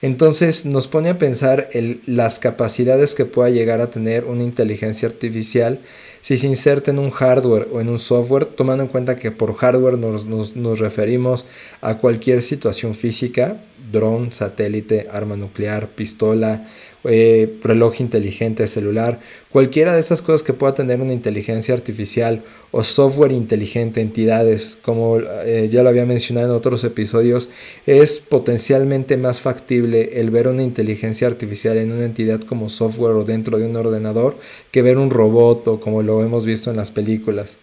Entonces 0.00 0.64
nos 0.64 0.86
pone 0.86 1.08
a 1.08 1.18
pensar 1.18 1.70
en 1.72 2.00
las 2.06 2.38
capacidades 2.38 3.16
que 3.16 3.24
pueda 3.24 3.50
llegar 3.50 3.80
a 3.80 3.90
tener 3.90 4.26
una 4.26 4.44
inteligencia 4.44 5.08
artificial 5.08 5.80
si 6.20 6.36
se 6.36 6.46
inserta 6.46 6.92
en 6.92 7.00
un 7.00 7.10
hardware 7.10 7.68
o 7.72 7.80
en 7.80 7.88
un 7.88 7.98
software, 7.98 8.44
tomando 8.44 8.84
en 8.84 8.90
cuenta 8.90 9.16
que 9.16 9.32
por 9.32 9.54
hardware 9.54 9.98
nos, 9.98 10.26
nos 10.26 10.78
referimos 10.78 11.46
a 11.80 11.98
cualquier 11.98 12.42
situación 12.42 12.94
física, 12.94 13.60
dron, 13.90 14.32
satélite, 14.32 15.08
arma 15.10 15.36
nuclear, 15.36 15.88
pistola, 15.88 16.68
eh, 17.04 17.58
reloj 17.62 18.00
inteligente, 18.00 18.66
celular, 18.66 19.20
cualquiera 19.50 19.92
de 19.92 20.00
esas 20.00 20.20
cosas 20.20 20.42
que 20.42 20.52
pueda 20.52 20.74
tener 20.74 21.00
una 21.00 21.12
inteligencia 21.12 21.74
artificial 21.74 22.42
o 22.70 22.82
software 22.82 23.32
inteligente, 23.32 24.00
entidades, 24.00 24.76
como 24.82 25.18
eh, 25.18 25.68
ya 25.70 25.82
lo 25.82 25.88
había 25.88 26.04
mencionado 26.06 26.48
en 26.48 26.56
otros 26.56 26.84
episodios, 26.84 27.48
es 27.86 28.18
potencialmente 28.18 29.16
más 29.16 29.40
factible 29.40 30.10
el 30.20 30.30
ver 30.30 30.48
una 30.48 30.62
inteligencia 30.62 31.28
artificial 31.28 31.78
en 31.78 31.92
una 31.92 32.04
entidad 32.04 32.40
como 32.40 32.68
software 32.68 33.14
o 33.14 33.24
dentro 33.24 33.58
de 33.58 33.66
un 33.66 33.76
ordenador 33.76 34.36
que 34.70 34.82
ver 34.82 34.98
un 34.98 35.10
robot 35.10 35.68
o 35.68 35.80
como 35.80 36.02
lo 36.02 36.22
hemos 36.24 36.44
visto 36.44 36.70
en 36.70 36.76
las 36.76 36.90
películas. 36.90 37.58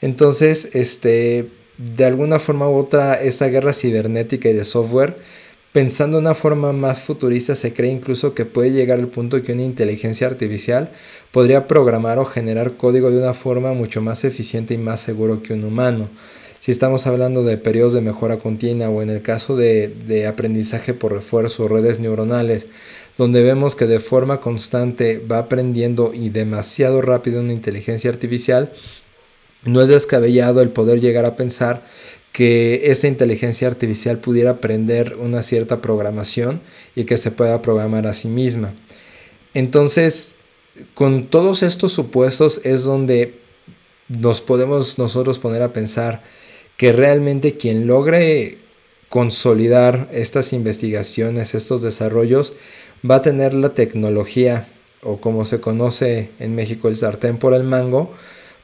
Entonces, 0.00 0.74
este, 0.74 1.48
de 1.76 2.04
alguna 2.04 2.38
forma 2.38 2.68
u 2.68 2.76
otra, 2.76 3.14
esa 3.14 3.48
guerra 3.48 3.72
cibernética 3.72 4.48
y 4.48 4.54
de 4.54 4.64
software 4.64 5.16
Pensando 5.72 6.16
de 6.16 6.22
una 6.22 6.34
forma 6.34 6.72
más 6.72 7.00
futurista, 7.00 7.54
se 7.54 7.72
cree 7.72 7.92
incluso 7.92 8.34
que 8.34 8.44
puede 8.44 8.72
llegar 8.72 8.98
al 8.98 9.06
punto 9.06 9.40
que 9.44 9.52
una 9.52 9.62
inteligencia 9.62 10.26
artificial 10.26 10.90
podría 11.30 11.68
programar 11.68 12.18
o 12.18 12.24
generar 12.24 12.76
código 12.76 13.12
de 13.12 13.18
una 13.18 13.34
forma 13.34 13.72
mucho 13.72 14.02
más 14.02 14.24
eficiente 14.24 14.74
y 14.74 14.78
más 14.78 14.98
seguro 14.98 15.44
que 15.44 15.52
un 15.52 15.62
humano. 15.62 16.08
Si 16.58 16.72
estamos 16.72 17.06
hablando 17.06 17.44
de 17.44 17.56
periodos 17.56 17.92
de 17.92 18.00
mejora 18.00 18.40
continua 18.40 18.88
o 18.88 19.00
en 19.00 19.10
el 19.10 19.22
caso 19.22 19.54
de, 19.54 19.86
de 19.86 20.26
aprendizaje 20.26 20.92
por 20.92 21.12
refuerzo 21.12 21.64
o 21.64 21.68
redes 21.68 22.00
neuronales, 22.00 22.66
donde 23.16 23.40
vemos 23.40 23.76
que 23.76 23.86
de 23.86 24.00
forma 24.00 24.40
constante 24.40 25.18
va 25.18 25.38
aprendiendo 25.38 26.10
y 26.12 26.30
demasiado 26.30 27.00
rápido 27.00 27.42
una 27.42 27.52
inteligencia 27.52 28.10
artificial, 28.10 28.72
no 29.64 29.82
es 29.82 29.88
descabellado 29.88 30.62
el 30.62 30.70
poder 30.70 31.00
llegar 31.00 31.26
a 31.26 31.36
pensar 31.36 31.84
que 32.32 32.90
esta 32.90 33.08
inteligencia 33.08 33.68
artificial 33.68 34.18
pudiera 34.18 34.50
aprender 34.50 35.16
una 35.16 35.42
cierta 35.42 35.80
programación 35.80 36.60
y 36.94 37.04
que 37.04 37.16
se 37.16 37.30
pueda 37.30 37.60
programar 37.62 38.06
a 38.06 38.14
sí 38.14 38.28
misma. 38.28 38.74
Entonces, 39.52 40.36
con 40.94 41.26
todos 41.26 41.62
estos 41.62 41.92
supuestos 41.92 42.60
es 42.64 42.84
donde 42.84 43.40
nos 44.08 44.40
podemos 44.40 44.98
nosotros 44.98 45.38
poner 45.38 45.62
a 45.62 45.72
pensar 45.72 46.22
que 46.76 46.92
realmente 46.92 47.56
quien 47.56 47.86
logre 47.86 48.58
consolidar 49.08 50.08
estas 50.12 50.52
investigaciones, 50.52 51.54
estos 51.54 51.82
desarrollos, 51.82 52.54
va 53.08 53.16
a 53.16 53.22
tener 53.22 53.54
la 53.54 53.74
tecnología 53.74 54.68
o 55.02 55.20
como 55.20 55.44
se 55.44 55.60
conoce 55.60 56.30
en 56.38 56.54
México 56.54 56.88
el 56.88 56.96
sartén 56.96 57.38
por 57.38 57.54
el 57.54 57.64
mango, 57.64 58.12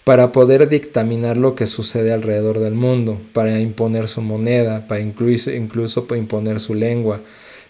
para 0.07 0.31
poder 0.31 0.69
dictaminar 0.69 1.37
lo 1.37 1.57
que 1.57 1.67
sucede 1.67 2.13
alrededor 2.13 2.61
del 2.61 2.75
mundo, 2.75 3.21
para 3.33 3.59
imponer 3.59 4.07
su 4.07 4.23
moneda, 4.23 4.87
para 4.87 5.01
incluso, 5.01 5.51
incluso 5.51 6.07
imponer 6.15 6.61
su 6.61 6.77
lengua, 6.77 7.23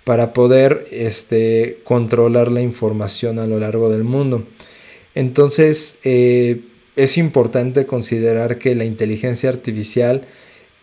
para 0.05 0.35
poder 0.35 0.85
este, 0.91 1.79
controlar 1.83 2.53
la 2.53 2.61
información 2.61 3.39
a 3.39 3.47
lo 3.47 3.59
largo 3.59 3.89
del 3.89 4.05
mundo. 4.05 4.47
Entonces, 5.15 5.97
eh, 6.05 6.61
es 6.95 7.17
importante 7.17 7.87
considerar 7.87 8.59
que 8.59 8.75
la 8.75 8.85
inteligencia 8.85 9.49
artificial 9.49 10.27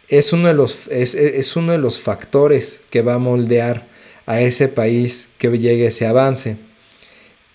es 0.09 0.33
uno, 0.33 0.47
de 0.47 0.55
los, 0.55 0.87
es, 0.87 1.55
uno 1.55 1.73
de 1.73 1.77
los 1.77 1.99
factores 1.99 2.81
que 2.89 3.03
va 3.03 3.13
a 3.13 3.19
moldear 3.19 3.87
a 4.25 4.41
ese 4.41 4.69
país 4.69 5.29
que 5.37 5.55
llegue 5.55 5.85
ese 5.85 6.07
avance. 6.07 6.57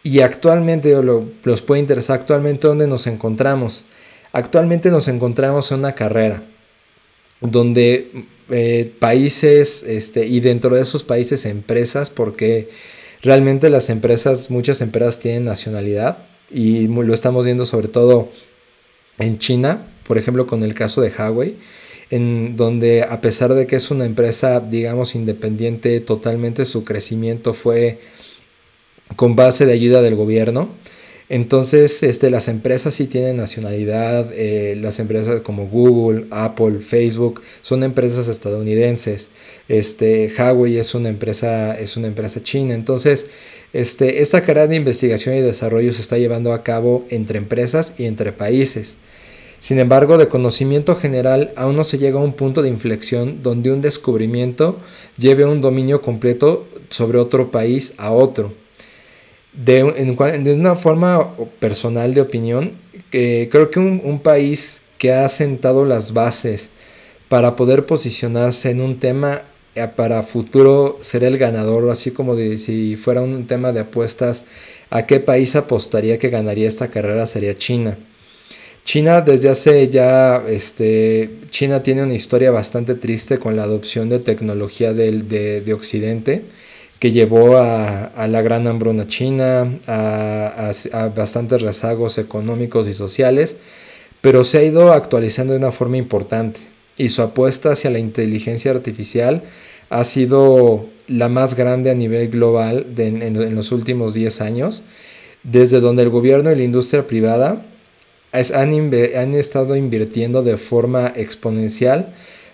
Y 0.09 0.23
actualmente, 0.23 0.95
los 1.43 1.61
puede 1.61 1.83
interesar 1.83 2.21
actualmente 2.21 2.67
dónde 2.67 2.87
nos 2.87 3.07
encontramos. 3.07 3.85
Actualmente 4.33 4.91
nos 4.91 5.07
encontramos 5.07 5.71
en 5.71 5.81
una 5.81 5.95
carrera 5.95 6.45
donde 7.43 8.25
eh, 8.49 8.91
países, 8.99 9.83
este, 9.83 10.27
y 10.27 10.41
dentro 10.41 10.75
de 10.75 10.81
esos 10.81 11.05
países 11.05 11.45
empresas, 11.45 12.09
porque 12.09 12.71
realmente 13.21 13.69
las 13.69 13.91
empresas, 13.91 14.51
muchas 14.51 14.81
empresas 14.81 15.21
tienen 15.21 15.45
nacionalidad, 15.45 16.17
y 16.51 16.87
lo 16.87 17.13
estamos 17.13 17.45
viendo 17.45 17.67
sobre 17.67 17.89
todo 17.89 18.31
en 19.19 19.37
China, 19.37 19.89
por 20.07 20.17
ejemplo 20.17 20.47
con 20.47 20.63
el 20.63 20.73
caso 20.73 21.03
de 21.03 21.11
Huawei, 21.11 21.59
en 22.09 22.57
donde 22.57 23.03
a 23.03 23.21
pesar 23.21 23.53
de 23.53 23.67
que 23.67 23.77
es 23.77 23.91
una 23.91 24.07
empresa, 24.07 24.59
digamos, 24.61 25.15
independiente, 25.15 26.01
totalmente 26.01 26.65
su 26.65 26.83
crecimiento 26.83 27.53
fue 27.53 28.01
con 29.17 29.37
base 29.37 29.67
de 29.67 29.73
ayuda 29.73 30.03
del 30.03 30.15
gobierno. 30.15 30.69
Entonces, 31.31 32.03
este, 32.03 32.31
las 32.31 32.49
empresas 32.49 32.95
sí 32.95 33.07
tienen 33.07 33.37
nacionalidad, 33.37 34.31
eh, 34.33 34.79
las 34.81 34.99
empresas 34.99 35.43
como 35.43 35.67
Google, 35.67 36.27
Apple, 36.31 36.79
Facebook 36.81 37.43
son 37.61 37.83
empresas 37.83 38.29
estadounidenses. 38.29 39.29
Este, 39.69 40.33
Huawei 40.37 40.79
es 40.79 40.95
una 40.95 41.11
empresa, 41.11 41.79
es 41.79 41.99
una 41.99 42.07
empresa 42.07 42.43
china. 42.43 42.75
Entonces, 42.75 43.29
este, 43.75 44.23
esta 44.23 44.43
carrera 44.43 44.69
de 44.69 44.77
investigación 44.77 45.37
y 45.37 45.41
desarrollo 45.43 45.93
se 45.93 46.01
está 46.01 46.17
llevando 46.17 46.55
a 46.55 46.63
cabo 46.63 47.05
entre 47.11 47.37
empresas 47.37 47.95
y 47.99 48.07
entre 48.07 48.33
países. 48.33 48.97
Sin 49.61 49.79
embargo, 49.81 50.17
de 50.17 50.29
conocimiento 50.29 50.97
general 50.97 51.53
aún 51.57 51.77
no 51.77 51.85
se 51.85 51.99
llega 51.99 52.21
a 52.21 52.23
un 52.23 52.33
punto 52.33 52.63
de 52.63 52.71
inflexión 52.71 53.43
donde 53.43 53.71
un 53.71 53.83
descubrimiento 53.83 54.79
lleve 55.19 55.45
un 55.45 55.61
dominio 55.61 56.01
completo 56.01 56.67
sobre 56.89 57.19
otro 57.19 57.51
país 57.51 57.93
a 57.99 58.13
otro 58.13 58.55
de, 59.53 59.83
una 59.85 60.77
forma 60.77 61.35
personal 61.59 62.15
de 62.15 62.21
opinión, 62.21 62.73
creo 63.11 63.71
que 63.71 63.81
un, 63.81 64.21
país 64.21 64.83
que 64.99 65.13
ha 65.13 65.29
sentado 65.29 65.85
las 65.85 66.13
bases 66.13 66.71
para 67.29 67.57
poder 67.57 67.87
posicionarse 67.87 68.71
en 68.71 68.81
un 68.81 68.99
tema 68.99 69.43
eh, 69.75 69.87
para 69.95 70.23
futuro 70.23 70.99
ser 71.01 71.25
el 71.25 71.39
ganador, 71.39 71.89
así 71.91 72.11
como 72.11 72.35
de 72.35 72.57
si 72.59 72.97
fuera 72.97 73.21
un 73.21 73.47
tema 73.47 73.73
de 73.73 73.81
apuestas, 73.81 74.45
¿a 74.91 75.07
qué 75.07 75.21
país 75.21 75.55
apostaría 75.57 76.19
que 76.19 76.31
ganaría 76.31 76.69
esta 76.69 76.89
carrera? 76.89 77.27
Sería 77.27 77.57
China. 77.57 77.99
China 78.85 79.21
desde 79.21 79.51
hace 79.51 79.89
ya, 79.89 80.43
este, 80.49 81.31
China 81.51 81.83
tiene 81.83 82.03
una 82.03 82.15
historia 82.15 82.51
bastante 82.51 82.95
triste 82.95 83.39
con 83.39 83.55
la 83.55 83.65
adopción 83.65 84.09
de 84.09 84.19
tecnología 84.19 84.95
de, 84.95 85.13
de 85.61 85.73
Occidente 85.75 86.45
que 86.99 87.13
llevó 87.13 87.57
a, 87.57 88.27
la 88.29 88.43
gran 88.43 88.67
hambruna 88.67 89.07
china, 89.07 89.79
a, 89.87 90.73
a, 90.93 91.09
bastantes 91.09 91.63
rezagos 91.63 92.19
económicos 92.19 92.89
y 92.89 92.95
sociales, 92.95 93.57
pero 94.21 94.43
se 94.43 94.59
ha 94.59 94.63
ido 94.65 94.93
actualizando 94.93 95.53
de 95.53 95.61
una 95.61 95.71
forma 95.71 95.97
importante 95.97 96.61
y 96.99 97.09
su 97.11 97.23
apuesta 97.23 97.71
hacia 97.71 97.91
la 97.91 98.01
inteligencia 98.01 98.73
artificial 98.73 99.45
ha 99.89 100.05
sido 100.05 100.87
la 101.07 101.29
más 101.29 101.55
grande 101.55 101.91
a 101.91 101.95
nivel 101.95 102.29
global 102.29 102.87
en, 102.99 103.55
los 103.55 103.73
últimos 103.73 104.13
10 104.13 104.41
años, 104.43 104.83
desde 105.45 105.81
donde 105.81 106.03
el 106.03 106.11
gobierno 106.11 106.53
y 106.53 106.57
la 106.57 106.65
industria 106.65 107.07
privada 107.07 107.65
han, 108.33 108.73
han 108.73 109.35
estado 109.35 109.77
invirtiendo 109.77 110.43
de 110.43 110.59
forma 110.59 111.13
exponencial 111.17 112.13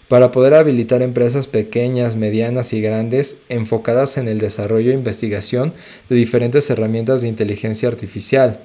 para 0.08 0.30
poder 0.30 0.54
habilitar 0.54 1.02
empresas 1.02 1.46
pequeñas, 1.46 2.16
medianas 2.16 2.72
y 2.72 2.80
grandes 2.80 3.38
enfocadas 3.48 4.16
en 4.18 4.28
el 4.28 4.38
desarrollo 4.38 4.90
e 4.90 4.94
investigación 4.94 5.72
de 6.08 6.16
diferentes 6.16 6.68
herramientas 6.70 7.22
de 7.22 7.28
inteligencia 7.28 7.88
artificial. 7.88 8.60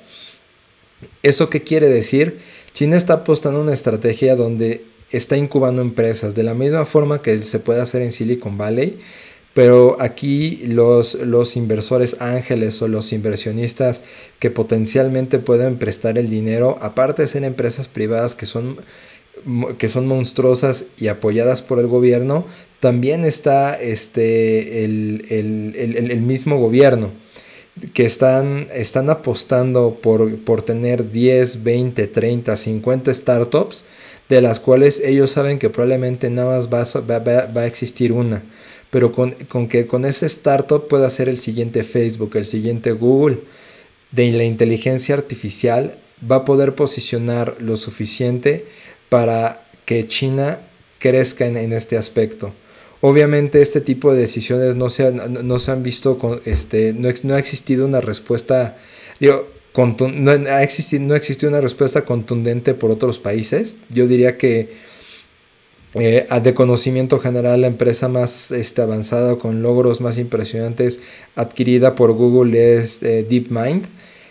¿Eso 1.23 1.49
qué 1.49 1.63
quiere 1.63 1.89
decir? 1.89 2.39
China 2.73 2.97
está 2.97 3.13
apostando 3.13 3.61
una 3.61 3.73
estrategia 3.73 4.35
donde 4.35 4.85
está 5.11 5.37
incubando 5.37 5.81
empresas 5.81 6.35
de 6.35 6.43
la 6.43 6.53
misma 6.53 6.85
forma 6.85 7.21
que 7.21 7.41
se 7.43 7.59
puede 7.59 7.81
hacer 7.81 8.01
en 8.01 8.11
Silicon 8.11 8.57
Valley, 8.57 8.99
pero 9.53 9.97
aquí 9.99 10.61
los, 10.67 11.15
los 11.15 11.55
inversores 11.55 12.21
ángeles 12.21 12.81
o 12.81 12.87
los 12.87 13.11
inversionistas 13.11 14.03
que 14.37 14.51
potencialmente 14.51 15.39
pueden 15.39 15.77
prestar 15.79 16.17
el 16.17 16.29
dinero, 16.29 16.77
aparte 16.81 17.23
de 17.23 17.27
ser 17.27 17.43
empresas 17.43 17.87
privadas 17.87 18.35
que 18.35 18.45
son 18.45 18.77
que 19.77 19.87
son 19.89 20.07
monstruosas 20.07 20.85
y 20.99 21.07
apoyadas 21.07 21.61
por 21.61 21.79
el 21.79 21.87
gobierno, 21.87 22.45
también 22.79 23.25
está 23.25 23.75
este, 23.79 24.85
el, 24.85 26.21
mismo 26.21 26.57
gobierno 26.57 27.11
que 27.93 28.05
están, 28.05 28.67
están 28.73 29.09
apostando 29.09 29.99
por, 30.01 30.37
por, 30.39 30.61
tener 30.61 31.11
10, 31.11 31.63
20, 31.63 32.07
30, 32.07 32.57
50 32.57 33.13
startups, 33.13 33.85
de 34.27 34.41
las 34.41 34.59
cuales 34.59 35.01
ellos 35.03 35.31
saben 35.31 35.59
que 35.59 35.69
probablemente 35.69 36.29
nada 36.29 36.55
más 36.55 36.69
va, 36.69 36.83
va, 37.19 37.61
a 37.61 37.67
existir 37.67 38.11
una, 38.11 38.43
pero 38.89 39.11
con, 39.11 39.31
con, 39.47 39.67
que 39.67 39.87
con 39.87 40.05
ese 40.05 40.25
startup 40.25 40.87
pueda 40.87 41.09
ser 41.09 41.29
el 41.29 41.37
siguiente 41.37 41.83
Facebook, 41.83 42.31
el 42.35 42.45
siguiente 42.45 42.91
Google, 42.91 43.39
de 44.11 44.31
la 44.31 44.43
inteligencia 44.43 45.15
artificial, 45.15 45.99
va 46.29 46.37
a 46.37 46.45
poder 46.45 46.75
posicionar 46.75 47.55
lo 47.59 47.77
suficiente 47.77 48.65
para 49.09 49.63
que 49.85 50.07
China 50.07 50.59
crezca 50.99 51.45
en, 51.47 51.73
este 51.73 51.97
aspecto. 51.97 52.53
Obviamente 53.01 53.61
este 53.61 53.81
tipo 53.81 54.13
de 54.13 54.19
decisiones 54.21 54.75
no 54.75 54.89
se, 54.89 55.07
han, 55.07 55.47
no 55.47 55.59
se 55.59 55.71
han 55.71 55.83
visto, 55.83 56.17
con, 56.19 56.41
este, 56.45 56.93
no, 56.93 57.09
no, 57.23 57.35
ha 57.35 57.39
existido 57.39 57.85
una 57.85 58.01
respuesta, 58.01 58.77
digo, 59.19 59.47
no, 59.97 60.31
ha 60.31 60.63
existido, 60.63 61.01
no 61.03 61.15
una 61.47 61.61
respuesta 61.61 62.03
contundente 62.03 62.73
por 62.73 62.91
otros 62.91 63.19
países. 63.19 63.77
Yo 63.89 64.07
diría 64.07 64.37
que 64.37 64.73
eh, 65.95 66.27
de 66.43 66.53
conocimiento 66.53 67.19
general 67.19 67.61
la 67.61 67.67
empresa 67.67 68.07
más 68.09 68.51
este, 68.51 68.81
avanzada 68.81 69.37
con 69.37 69.63
logros 69.63 70.01
más 70.01 70.19
impresionantes 70.19 70.99
adquirida 71.35 71.95
por 71.95 72.11
Google 72.11 72.77
es 72.77 73.01
eh, 73.01 73.25
DeepMind 73.27 73.87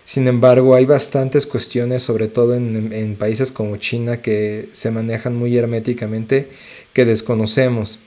sin 0.09 0.27
embargo, 0.27 0.75
hay 0.75 0.87
bastantes 0.87 1.45
cuestiones, 1.45 2.03
sobre 2.03 2.29
todo 2.29 2.55
en, 2.55 3.17
países 3.17 3.53
como 3.53 3.77
China, 3.77 4.23
que 4.23 4.71
se 4.73 4.91
manejan 4.91 5.37
muy 5.37 5.55
herméticamente, 5.59 6.49
que 6.95 7.05
desconocemos. 7.05 7.99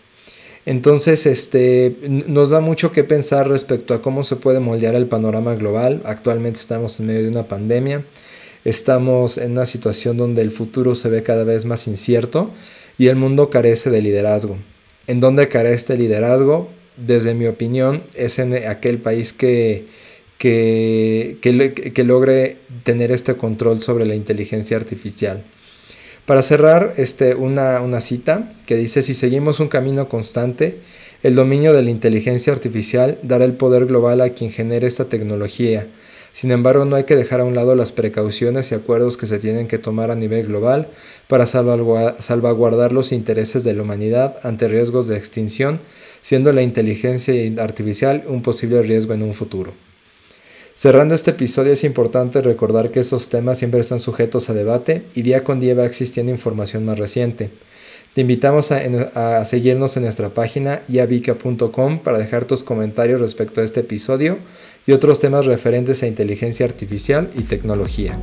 Entonces, 0.65 1.27
este, 1.27 1.95
nos 2.01 2.49
da 2.49 2.59
mucho 2.59 2.91
que 2.91 3.03
pensar 3.03 3.47
respecto 3.47 3.93
a 3.93 4.01
cómo 4.01 4.23
se 4.23 4.35
puede 4.35 4.59
moldear 4.59 4.95
el 4.95 5.05
panorama 5.05 5.53
global. 5.53 6.01
Actualmente 6.03 6.59
estamos 6.59 6.99
en 6.99 7.05
medio 7.05 7.21
de 7.21 7.29
una 7.29 7.47
pandemia, 7.47 8.03
estamos 8.65 9.37
en 9.37 9.51
una 9.51 9.67
situación 9.67 10.17
donde 10.17 10.41
el 10.41 10.49
futuro 10.49 10.95
se 10.95 11.07
ve 11.07 11.21
cada 11.21 11.43
vez 11.43 11.65
más 11.65 11.85
incierto 11.85 12.49
y 12.97 13.09
el 13.09 13.15
mundo 13.15 13.51
carece 13.51 13.91
de 13.91 14.01
liderazgo. 14.01 14.57
¿En 15.05 15.19
dónde 15.19 15.49
carece 15.49 15.93
el 15.93 15.99
liderazgo? 15.99 16.67
Desde 16.97 17.35
mi 17.35 17.45
opinión, 17.45 18.05
es 18.15 18.39
en 18.39 18.55
aquel 18.67 18.97
país 18.97 19.33
que 19.33 19.85
que, 20.41 21.37
que, 21.93 22.03
logre 22.03 22.57
tener 22.81 23.11
este 23.11 23.35
control 23.35 23.83
sobre 23.83 24.07
la 24.07 24.15
inteligencia 24.15 24.75
artificial. 24.75 25.43
Para 26.25 26.41
cerrar, 26.41 26.95
este, 26.97 27.35
una, 27.35 27.79
una 27.79 28.01
cita 28.01 28.51
que 28.65 28.75
dice, 28.75 29.03
si 29.03 29.13
seguimos 29.13 29.59
un 29.59 29.67
camino 29.67 30.09
constante, 30.09 30.79
el 31.21 31.35
dominio 31.35 31.73
de 31.73 31.83
la 31.83 31.91
inteligencia 31.91 32.51
artificial 32.51 33.19
dará 33.21 33.45
el 33.45 33.53
poder 33.53 33.85
global 33.85 34.19
a 34.19 34.31
quien 34.31 34.49
genere 34.49 34.87
esta 34.87 35.05
tecnología. 35.05 35.89
Sin 36.31 36.49
embargo, 36.49 36.85
no 36.85 36.95
hay 36.95 37.03
que 37.03 37.15
dejar 37.15 37.41
a 37.41 37.45
un 37.45 37.53
lado 37.53 37.75
las 37.75 37.91
precauciones 37.91 38.71
y 38.71 38.75
acuerdos 38.75 39.17
que 39.17 39.27
se 39.27 39.37
tienen 39.37 39.67
que 39.67 39.77
tomar 39.77 40.09
a 40.09 40.15
nivel 40.15 40.47
global 40.47 40.87
para 41.27 41.45
salvaguardar 41.45 42.93
los 42.93 43.11
intereses 43.11 43.63
de 43.63 43.75
la 43.75 43.83
humanidad 43.83 44.37
ante 44.41 44.67
riesgos 44.67 45.05
de 45.05 45.17
extinción, 45.17 45.81
siendo 46.23 46.51
la 46.51 46.63
inteligencia 46.63 47.35
artificial 47.61 48.23
un 48.27 48.41
posible 48.41 48.81
riesgo 48.81 49.13
en 49.13 49.21
un 49.21 49.35
futuro. 49.35 49.90
Cerrando 50.81 51.13
este 51.13 51.29
episodio 51.29 51.73
es 51.73 51.83
importante 51.83 52.41
recordar 52.41 52.89
que 52.89 53.01
esos 53.01 53.29
temas 53.29 53.59
siempre 53.59 53.81
están 53.81 53.99
sujetos 53.99 54.49
a 54.49 54.55
debate 54.55 55.03
y 55.13 55.21
día 55.21 55.43
con 55.43 55.59
día 55.59 55.75
va 55.75 55.85
existiendo 55.85 56.31
información 56.31 56.85
más 56.85 56.97
reciente. 56.97 57.51
Te 58.15 58.21
invitamos 58.21 58.71
a, 58.71 59.45
seguirnos 59.45 59.95
en 59.97 60.05
nuestra 60.05 60.29
página 60.29 60.81
yavica.com 60.87 61.99
para 61.99 62.17
dejar 62.17 62.45
tus 62.45 62.63
comentarios 62.63 63.21
respecto 63.21 63.61
a 63.61 63.63
este 63.63 63.81
episodio 63.81 64.39
y 64.87 64.93
otros 64.93 65.19
temas 65.19 65.45
referentes 65.45 66.01
a 66.01 66.07
inteligencia 66.07 66.65
artificial 66.65 67.29
y 67.35 67.43
tecnología. 67.43 68.19